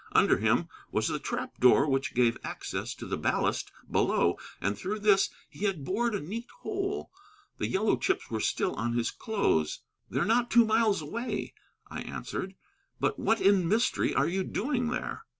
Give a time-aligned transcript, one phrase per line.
[0.13, 4.97] Under him was the trap door which gave access to the ballast below, and through
[4.97, 7.11] this he had bored a neat hole.
[7.59, 9.81] The yellow chips were still on his clothes.
[10.09, 11.53] "They're not two miles away,"
[11.87, 12.55] I answered.
[12.99, 15.21] "But what in mystery are you doing there?"